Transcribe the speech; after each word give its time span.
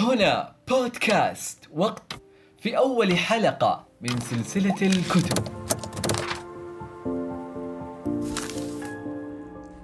هنا 0.00 0.52
بودكاست 0.68 1.68
وقت 1.76 2.20
في 2.58 2.78
أول 2.78 3.16
حلقة 3.16 3.86
من 4.00 4.20
سلسلة 4.20 4.74
الكتب. 4.82 5.44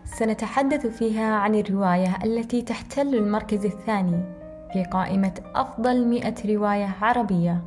سنتحدث 0.05 0.87
فيها 0.87 1.35
عن 1.35 1.55
الرواية 1.55 2.19
التي 2.25 2.63
تحتل 2.63 3.15
المركز 3.15 3.65
الثاني 3.65 4.23
في 4.73 4.85
قائمة 4.85 5.35
أفضل 5.55 6.07
مئة 6.07 6.55
رواية 6.55 6.97
عربية 7.03 7.63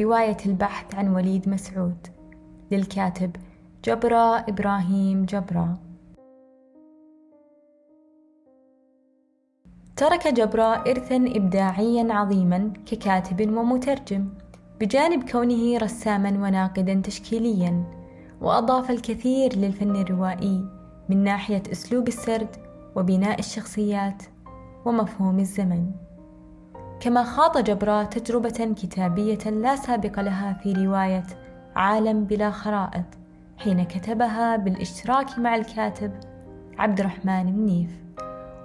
رواية 0.00 0.36
البحث 0.46 0.94
عن 0.94 1.08
وليد 1.08 1.48
مسعود 1.48 2.06
للكاتب 2.70 3.36
جبرة 3.84 4.38
إبراهيم 4.38 5.24
جبرة 5.24 5.78
ترك 9.96 10.28
جبرة 10.28 10.84
إرثا 10.90 11.16
إبداعيا 11.16 12.12
عظيما 12.12 12.72
ككاتب 12.86 13.56
ومترجم 13.56 14.28
بجانب 14.80 15.30
كونه 15.30 15.78
رساما 15.78 16.28
وناقدا 16.30 17.02
تشكيليا 17.04 17.84
وأضاف 18.40 18.90
الكثير 18.90 19.56
للفن 19.56 19.96
الروائي 19.96 20.64
من 21.08 21.24
ناحية 21.24 21.62
أسلوب 21.72 22.08
السرد 22.08 22.56
وبناء 22.96 23.38
الشخصيات 23.38 24.22
ومفهوم 24.84 25.38
الزمن. 25.38 25.90
كما 27.00 27.24
خاض 27.24 27.58
جبرة 27.64 28.02
تجربة 28.02 28.74
كتابية 28.82 29.50
لا 29.50 29.76
سابق 29.76 30.20
لها 30.20 30.52
في 30.52 30.72
رواية 30.72 31.24
عالم 31.76 32.24
بلا 32.24 32.50
خرائط 32.50 33.06
حين 33.58 33.84
كتبها 33.84 34.56
بالإشتراك 34.56 35.38
مع 35.38 35.56
الكاتب 35.56 36.12
عبد 36.78 37.00
الرحمن 37.00 37.56
منيف 37.56 38.01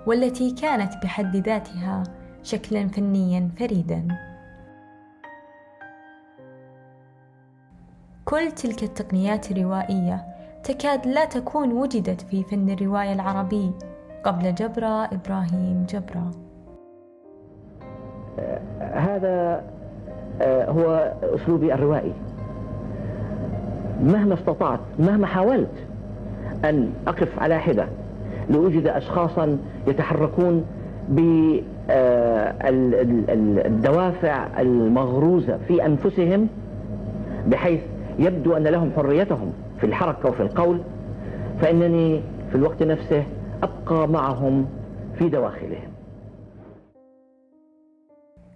والتي 0.08 0.52
كانت 0.52 0.94
بحد 1.04 1.36
ذاتها 1.36 2.04
شكلا 2.44 2.88
فنيا 2.88 3.50
فريدا. 3.60 4.08
كل 8.26 8.52
تلك 8.52 8.84
التقنيات 8.84 9.52
الروائية 9.52 10.26
تكاد 10.64 11.08
لا 11.08 11.26
تكون 11.26 11.72
وجدت 11.72 12.22
في 12.22 12.44
فن 12.44 12.70
الرواية 12.70 13.14
العربي 13.14 13.72
قبل 14.24 14.56
جبرة 14.56 15.06
إبراهيم 15.06 15.86
جبرة. 15.90 16.32
هذا 18.80 19.64
آه، 20.42 20.72
هو 20.72 21.14
أسلوبي 21.24 21.74
الروائي. 21.74 22.14
مهما 24.04 24.34
استطعت 24.34 24.80
مهما 25.00 25.28
حاولت 25.28 25.88
أن 26.66 26.94
أقف 27.08 27.40
على 27.40 27.60
حدة 27.60 27.88
لوجد 28.50 28.88
أشخاصا 28.88 29.58
يتحركون 29.88 30.66
بالدوافع 33.28 34.62
المغروزة 34.62 35.58
في 35.68 35.86
أنفسهم 35.86 36.48
بحيث 37.48 37.82
يبدو 38.20 38.54
أن 38.58 38.64
لهم 38.64 38.92
حريتهم 38.96 39.54
في 39.80 39.86
الحركة 39.86 40.30
وفي 40.30 40.44
القول 40.44 40.82
فإنني 41.62 42.22
في 42.50 42.56
الوقت 42.56 42.84
نفسه 42.84 43.24
أبقى 43.64 44.08
معهم 44.08 44.66
في 45.18 45.30
دواخلهم. 45.30 45.90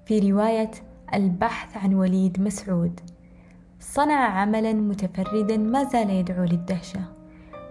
في 0.06 0.32
رواية 0.32 0.72
البحث 1.14 1.78
عن 1.84 1.94
وليد 1.94 2.42
مسعود 2.42 3.00
صنع 3.80 4.16
عملا 4.42 4.74
متفردا 4.74 5.58
ما 5.58 5.84
زال 5.84 6.10
يدعو 6.10 6.44
للدهشة. 6.44 7.00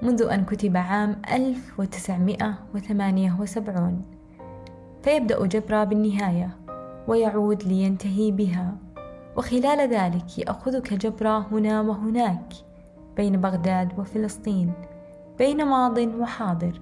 منذ 0.03 0.23
أن 0.23 0.45
كتب 0.45 0.77
عام 0.77 1.23
1978 1.33 4.03
فيبدأ 5.03 5.47
جبرة 5.47 5.85
بالنهاية 5.85 6.57
ويعود 7.09 7.63
لينتهي 7.63 8.31
بها. 8.31 8.77
وخلال 9.37 9.95
ذلك 9.95 10.39
يأخذك 10.39 10.95
جبرة 10.95 11.47
هنا 11.53 11.81
وهناك 11.81 12.53
بين 13.17 13.41
بغداد 13.41 13.99
وفلسطين 13.99 14.73
بين 15.39 15.65
ماض 15.65 15.99
وحاضر. 15.99 16.81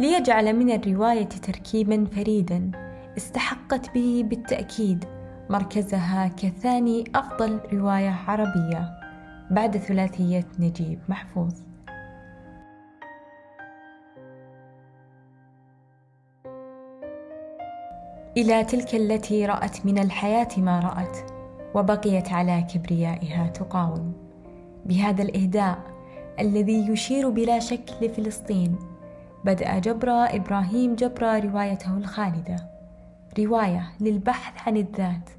ليجعل 0.00 0.56
من 0.56 0.70
الرواية 0.70 1.28
تركيبا 1.28 2.04
فريدا 2.04 2.70
استحقت 3.16 3.94
به 3.94 4.24
بالتأكيد 4.26 5.04
مركزها 5.50 6.28
كثاني 6.28 7.04
أفضل 7.14 7.60
رواية 7.72 8.14
عربية. 8.26 8.90
بعد 9.50 9.76
ثلاثية 9.76 10.46
نجيب 10.58 10.98
محفوظ. 11.08 11.54
إلى 18.36 18.64
تلك 18.64 18.94
التي 18.94 19.46
رأت 19.46 19.86
من 19.86 19.98
الحياة 19.98 20.48
ما 20.56 20.80
رأت 20.80 21.30
وبقيت 21.74 22.32
على 22.32 22.66
كبريائها 22.74 23.46
تقاوم. 23.46 24.12
بهذا 24.86 25.22
الإهداء 25.22 25.78
الذي 26.40 26.88
يشير 26.88 27.30
بلا 27.30 27.58
شك 27.58 27.90
لفلسطين 28.02 28.76
بدأ 29.44 29.78
جبرة 29.78 30.12
إبراهيم 30.12 30.94
جبرة 30.94 31.38
روايته 31.38 31.96
الخالدة. 31.96 32.56
رواية 33.38 33.92
للبحث 34.00 34.68
عن 34.68 34.76
الذات 34.76 35.30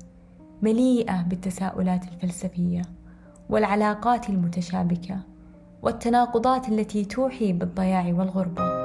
مليئة 0.61 1.21
بالتساؤلات 1.21 2.03
الفلسفية 2.03 2.81
والعلاقات 3.49 4.29
المتشابكة 4.29 5.19
والتناقضات 5.81 6.69
التي 6.69 7.05
توحي 7.05 7.53
بالضياع 7.53 8.13
والغربة. 8.13 8.84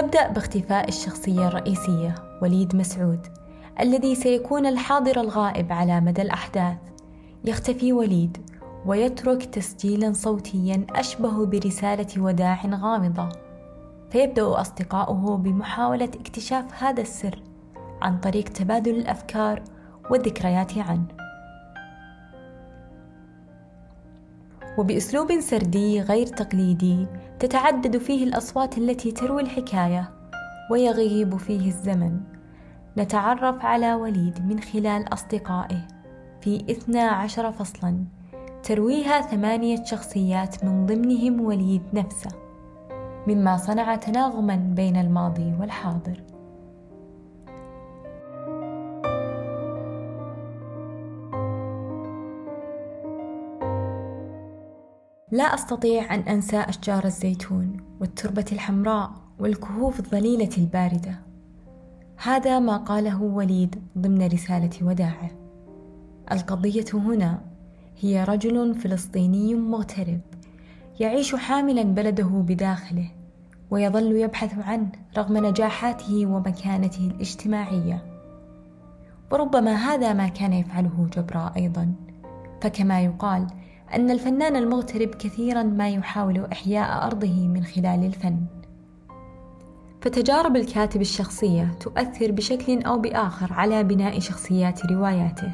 تبدأ 0.00 0.28
باختفاء 0.28 0.88
الشخصية 0.88 1.48
الرئيسية 1.48 2.14
وليد 2.42 2.76
مسعود 2.76 3.26
الذي 3.80 4.14
سيكون 4.14 4.66
الحاضر 4.66 5.20
الغائب 5.20 5.72
على 5.72 6.00
مدى 6.00 6.22
الأحداث. 6.22 6.76
يختفي 7.44 7.92
وليد 7.92 8.36
ويترك 8.86 9.44
تسجيلا 9.44 10.12
صوتيا 10.12 10.86
أشبه 10.90 11.46
برسالة 11.46 12.06
وداع 12.22 12.66
غامضة. 12.66 13.28
فيبدأ 14.10 14.60
أصدقاؤه 14.60 15.36
بمحاولة 15.36 16.10
اكتشاف 16.20 16.82
هذا 16.82 17.00
السر 17.00 17.42
عن 18.02 18.18
طريق 18.18 18.44
تبادل 18.44 18.94
الأفكار 18.94 19.62
والذكريات 20.10 20.78
عنه. 20.78 21.19
وبأسلوب 24.80 25.40
سردي 25.40 26.00
غير 26.00 26.26
تقليدي 26.26 27.06
تتعدد 27.38 27.98
فيه 27.98 28.24
الأصوات 28.24 28.78
التي 28.78 29.12
تروي 29.12 29.42
الحكاية 29.42 30.10
ويغيب 30.70 31.36
فيه 31.36 31.68
الزمن. 31.68 32.20
نتعرف 32.98 33.64
على 33.64 33.94
وليد 33.94 34.46
من 34.46 34.60
خلال 34.60 35.12
أصدقائه 35.12 35.86
في 36.40 36.64
إثنى 36.70 37.00
عشر 37.00 37.52
فصلا 37.52 38.04
ترويها 38.62 39.20
ثمانية 39.20 39.84
شخصيات 39.84 40.64
من 40.64 40.86
ضمنهم 40.86 41.40
وليد 41.40 41.82
نفسه 41.92 42.30
مما 43.26 43.56
صنع 43.56 43.96
تناغما 43.96 44.56
بين 44.56 44.96
الماضي 44.96 45.54
والحاضر. 45.60 46.22
لا 55.32 55.44
أستطيع 55.44 56.14
أن 56.14 56.20
أنسى 56.20 56.56
أشجار 56.56 57.04
الزيتون 57.04 57.76
والتربة 58.00 58.44
الحمراء 58.52 59.10
والكهوف 59.38 60.00
الظليلة 60.00 60.50
الباردة. 60.58 61.18
هذا 62.22 62.58
ما 62.58 62.76
قاله 62.76 63.22
وليد 63.22 63.82
ضمن 63.98 64.26
رسالة 64.26 64.70
وداعه. 64.82 65.30
القضية 66.32 66.84
هنا 66.94 67.40
هي 68.00 68.24
رجل 68.24 68.74
فلسطيني 68.74 69.54
مغترب 69.54 70.20
يعيش 71.00 71.34
حاملا 71.34 71.82
بلده 71.82 72.28
بداخله 72.28 73.10
ويظل 73.70 74.16
يبحث 74.16 74.58
عنه 74.58 74.92
رغم 75.16 75.46
نجاحاته 75.46 76.26
ومكانته 76.26 77.06
الاجتماعية. 77.06 78.04
وربما 79.32 79.74
هذا 79.74 80.12
ما 80.12 80.28
كان 80.28 80.52
يفعله 80.52 81.08
جبراء 81.16 81.52
أيضا. 81.56 81.92
فكما 82.60 83.00
يقال 83.00 83.46
أن 83.94 84.10
الفنان 84.10 84.56
المغترب 84.56 85.08
كثيرا 85.08 85.62
ما 85.62 85.88
يحاول 85.88 86.46
إحياء 86.52 87.06
أرضه 87.06 87.48
من 87.48 87.64
خلال 87.64 88.04
الفن. 88.04 88.40
فتجارب 90.00 90.56
الكاتب 90.56 91.00
الشخصية 91.00 91.74
تؤثر 91.80 92.30
بشكل 92.32 92.82
أو 92.82 92.98
بآخر 92.98 93.52
على 93.52 93.84
بناء 93.84 94.20
شخصيات 94.20 94.86
رواياته. 94.86 95.52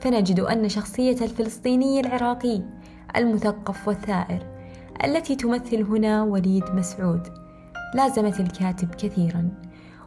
فنجد 0.00 0.40
أن 0.40 0.68
شخصية 0.68 1.16
الفلسطيني 1.20 2.00
العراقي 2.00 2.62
المثقف 3.16 3.88
والثائر 3.88 4.46
التي 5.04 5.36
تمثل 5.36 5.82
هنا 5.82 6.22
وليد 6.22 6.64
مسعود 6.74 7.28
لازمت 7.94 8.40
الكاتب 8.40 8.94
كثيرا 8.94 9.48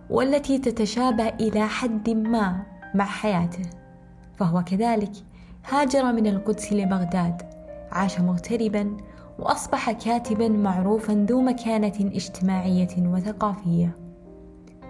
والتي 0.10 0.58
تتشابه 0.58 1.28
إلى 1.28 1.68
حد 1.68 2.10
ما 2.10 2.64
مع 2.96 3.06
حياته. 3.06 3.70
فهو 4.36 4.64
كذلك 4.64 5.12
هاجر 5.70 6.14
من 6.14 6.28
القدس 6.28 6.74
لبغداد 6.74 7.53
عاش 7.94 8.20
مغتربا 8.20 8.98
وأصبح 9.40 9.92
كاتبا 9.92 10.48
معروفا 10.48 11.26
ذو 11.30 11.42
مكانة 11.42 11.94
اجتماعية 12.00 12.98
وثقافية 12.98 13.98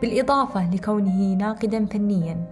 بالإضافة 0.02 0.76
لكونه 0.76 1.34
ناقدا 1.34 1.86
فنيا 1.86 2.50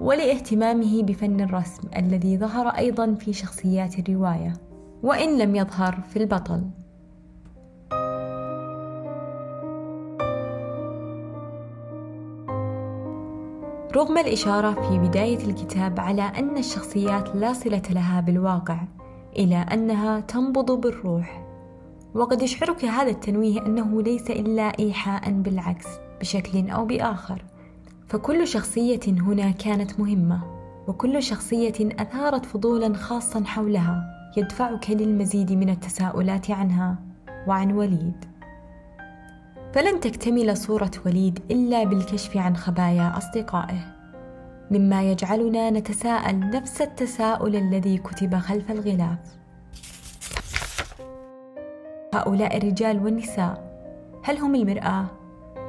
ولإهتمامه 0.00 1.02
بفن 1.02 1.40
الرسم 1.40 1.88
الذي 1.96 2.38
ظهر 2.38 2.68
أيضا 2.68 3.14
في 3.14 3.32
شخصيات 3.32 3.98
الرواية 3.98 4.52
وإن 5.02 5.38
لم 5.38 5.56
يظهر 5.56 6.00
في 6.08 6.16
البطل. 6.16 6.62
رغم 13.96 14.18
الإشارة 14.18 14.72
في 14.72 14.98
بداية 14.98 15.44
الكتاب 15.44 16.00
على 16.00 16.22
أن 16.22 16.56
الشخصيات 16.56 17.36
لا 17.36 17.52
صلة 17.52 17.82
لها 17.90 18.20
بالواقع 18.20 18.78
إلى 19.38 19.56
أنها 19.56 20.20
تنبض 20.20 20.80
بالروح. 20.80 21.44
وقد 22.14 22.42
يشعرك 22.42 22.84
هذا 22.84 23.10
التنويه 23.10 23.66
أنه 23.66 24.02
ليس 24.02 24.30
إلا 24.30 24.78
إيحاء 24.78 25.30
بالعكس 25.30 25.86
بشكل 26.20 26.70
أو 26.70 26.84
بآخر. 26.84 27.44
فكل 28.06 28.46
شخصية 28.46 29.00
هنا 29.06 29.50
كانت 29.50 30.00
مهمة 30.00 30.40
وكل 30.88 31.22
شخصية 31.22 31.74
أثارت 31.80 32.46
فضولا 32.46 32.94
خاصا 32.94 33.44
حولها 33.44 34.04
يدفعك 34.36 34.90
للمزيد 34.90 35.52
من 35.52 35.70
التساؤلات 35.70 36.50
عنها 36.50 36.98
وعن 37.46 37.72
وليد. 37.72 38.24
فلن 39.72 40.00
تكتمل 40.00 40.56
صورة 40.56 40.90
وليد 41.06 41.40
إلا 41.50 41.84
بالكشف 41.84 42.36
عن 42.36 42.56
خبايا 42.56 43.18
أصدقائه. 43.18 43.97
مما 44.70 45.02
يجعلنا 45.02 45.70
نتساءل 45.70 46.50
نفس 46.50 46.82
التساؤل 46.82 47.56
الذي 47.56 47.98
كتب 47.98 48.34
خلف 48.34 48.70
الغلاف. 48.70 49.18
هؤلاء 52.14 52.56
الرجال 52.56 53.04
والنساء 53.04 53.68
هل 54.24 54.38
هم 54.38 54.54
المرآة 54.54 55.06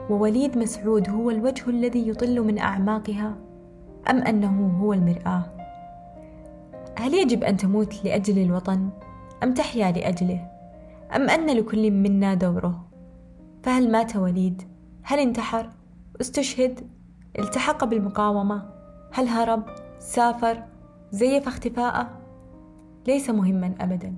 ووليد 0.10 0.58
مسعود 0.58 1.10
هو 1.10 1.30
الوجه 1.30 1.70
الذي 1.70 2.10
يطل 2.10 2.42
من 2.42 2.60
أعماقها 2.60 3.38
أم 4.10 4.18
أنه 4.18 4.80
هو 4.82 4.94
المرآة؟ 4.94 5.44
هل 7.00 7.14
يجب 7.14 7.44
أن 7.44 7.58
تموت 7.58 8.06
لأجل 8.06 8.40
الوطن 8.40 8.90
أم 9.44 9.54
تحيا 9.54 9.92
لأجله 9.92 10.48
أم 11.16 11.30
أن 11.30 11.58
لكل 11.58 11.92
منا 11.92 12.34
دوره؟ 12.34 12.88
فهل 13.64 13.92
مات 13.92 14.16
وليد؟ 14.16 14.62
هل 15.04 15.20
انتحر؟ 15.20 15.70
استشهد؟ 16.22 16.80
التحق 17.40 17.84
بالمقاومة؟ 17.84 18.79
هل 19.12 19.28
هرب؟ 19.28 19.64
سافر؟ 20.00 20.64
زيف 21.12 21.48
اختفاءه؟ 21.48 22.10
ليس 23.08 23.30
مهما 23.30 23.76
أبدا. 23.80 24.16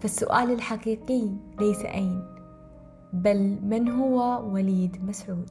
فالسؤال 0.00 0.50
الحقيقي 0.50 1.28
ليس 1.60 1.84
أين 1.84 2.24
بل 3.12 3.58
من 3.62 3.88
هو 3.88 4.44
وليد 4.52 5.04
مسعود؟ 5.04 5.50